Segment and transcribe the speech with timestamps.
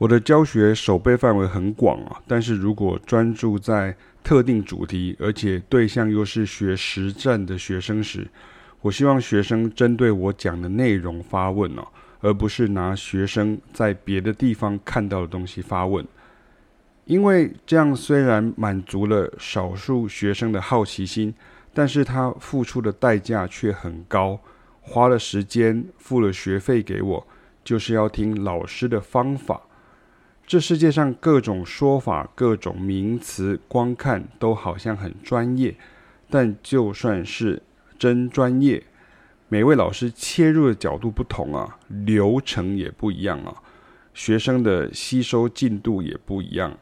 [0.00, 8.26] 我的教学手背范围很广啊，但是如果专注在特定主题，而且对象又是学实战的学生时，
[8.80, 11.86] 我希望学生针对我讲的内容发问哦，
[12.22, 16.02] 而不是拿学生在别的地方看到的东西发问。
[17.04, 21.34] 因为这样虽然满足了少数学生的好奇心，
[21.74, 24.40] 但是他付出的代价却很高，
[24.80, 27.26] 花了时间，付了学费给我，
[27.62, 29.60] 就是要听老师的方法。
[30.50, 35.76] 这世界上各种说法、各种名词，光看都好像很专业，
[36.28, 37.62] 但就算是
[37.96, 38.82] 真专业，
[39.48, 43.62] 每位老师切入的角度不同啊，流程也不一样啊，
[44.12, 46.76] 学生的吸收进度也不一样。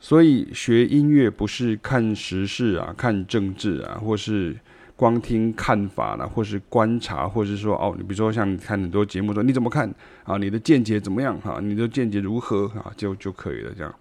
[0.00, 4.56] 所以学音乐不是看时事啊、看政治啊，或是。
[4.96, 10.38] 光听看法啦，或是观察，或是说哦，你比如说像你看很多节目说你怎么看啊？
[10.38, 11.38] 你的见解怎么样？
[11.42, 12.66] 哈，你的见解如何？
[12.68, 13.70] 啊，就就可以了。
[13.76, 13.94] 这样，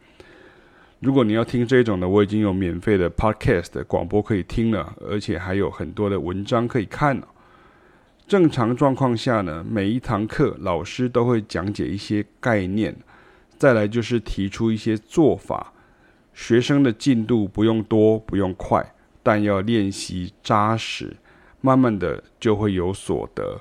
[1.01, 7.27] 如果你要听这种的，我已经有免费的 podcast 的广播可以听了，而且还有很多的文章可以看了。
[8.25, 12.95] 正常状况下呢，每一堂课老师都会讲解一些概念，
[13.57, 15.73] 再来就是提出一些做法，
[16.33, 18.94] 学生的进度不用多，不用快。
[19.25, 21.17] 但要练习扎实，
[21.59, 23.59] 慢慢的就会有所得。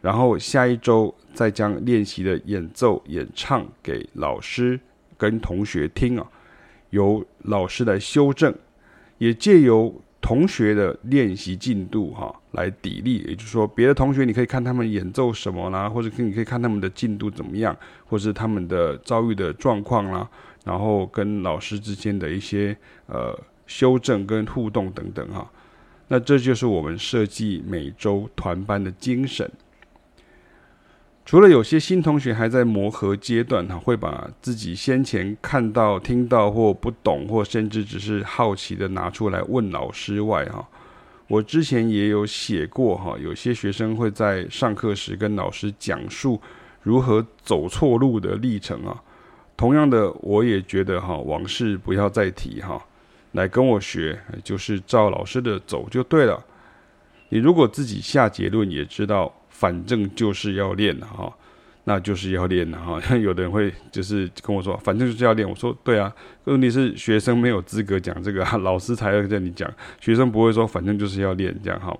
[0.00, 4.80] 然后下一周再将练习的演奏、演唱给老师
[5.16, 6.26] 跟同学听啊，
[6.90, 8.52] 由老师来修正，
[9.18, 13.28] 也借由同学的练习进度哈来砥砺。
[13.28, 20.28] 也就是说，别的同学你可以看他们演奏什么啦，或者你可以看他们的进度怎么样，或是他们的遭遇的状况啦，
[20.64, 23.38] 然后跟老师之间的一些呃。
[23.66, 25.50] 修正跟互动等等哈，
[26.08, 29.50] 那这就是我们设计每周团班的精神。
[31.24, 40.68] 除了有些新同学还在磨合阶段哈，会把自己先前看到、听到或不懂，或甚至只是好奇的拿出来问老师外哈，
[41.26, 46.40] 我之前也有写过哈，有些学生会在上课时跟老师讲述
[46.82, 49.02] 如何走错路的历程啊。
[49.56, 52.80] 同样的，我也觉得哈，往事不要再提哈。
[53.36, 56.42] 来跟我学，就是照老师的走就对了。
[57.28, 61.30] 你如果自己下结论，也知道反正就是要练哈，
[61.84, 63.00] 那就是要练的哈。
[63.18, 65.48] 有的人会就是跟我说，反正就是要练。
[65.48, 66.10] 我说对啊，
[66.44, 69.70] 问题是学生没有资格讲这个， 老师才要跟你讲。
[70.00, 71.96] 学生不会说反正就是要练这样哈，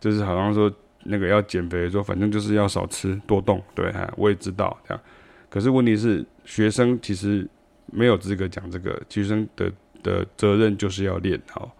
[0.00, 0.72] 就是好像说
[1.04, 3.62] 那个要减肥，说反正就是要少吃多动。
[3.74, 5.02] 对哈，我也知道这样。
[5.48, 7.46] 可是问题是，学生其实
[7.86, 9.70] 没有资格讲这个，学生的。
[10.02, 11.74] 的责任就是要练好，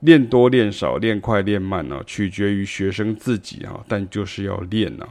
[0.00, 5.06] 练多练少，练快练慢呢，取决于学生自己哈，但就是要练呐。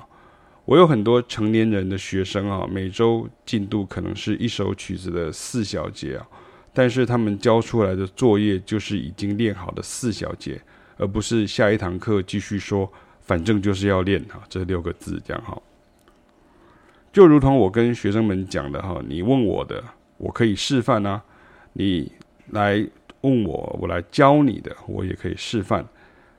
[0.66, 6.28] 我有很多成年人的学生啊，每周进度可能是一首曲子的四小节啊，
[6.74, 10.62] 但是他们交出来的作业就是已经练好的四小节，
[10.98, 12.90] 而不是下一堂课继续说，
[13.22, 15.60] 反正就是要练哈，这六个字这样哈。
[17.12, 19.84] 就如同我跟学生们讲的哈，你问我的，
[20.18, 21.24] 我可以示范啊。
[21.74, 22.12] 你
[22.50, 22.88] 来
[23.22, 25.86] 问我，我来教你的，我也可以示范。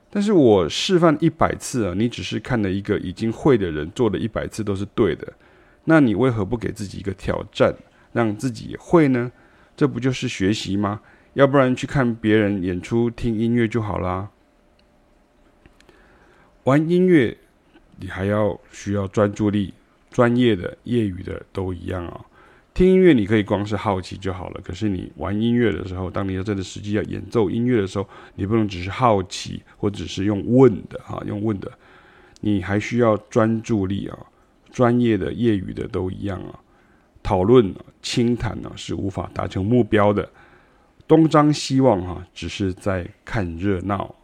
[0.09, 5.33] 但是我示范一百次啊，你只是看了一个已经会的人做了一百次都是对的，
[5.85, 7.73] 那你为何不给自己一个挑战，
[8.11, 9.31] 让自己也会呢？
[9.75, 11.01] 这不就是学习吗？
[11.33, 14.29] 要不然去看别人演出、听音乐就好啦。
[16.65, 17.35] 玩音乐，
[17.97, 19.73] 你还要需要专注力，
[20.11, 22.23] 专业的、业余的都一样啊。
[22.73, 24.61] 听音乐，你可以光是好奇就好了。
[24.63, 31.71] 可是你玩音乐的时候，当你要真的实际要演奏音乐的时候，你不能只是好奇，或者是用问的哈，用问的，
[32.41, 34.17] 你还需要专注力啊。
[34.71, 36.59] 专业的、业余的都一样啊。
[37.21, 40.27] 讨论、啊倾谈呢，是无法达成目标的。
[41.07, 44.15] 东张西望哈，只是在看热闹。